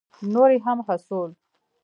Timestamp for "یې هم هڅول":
0.53-1.31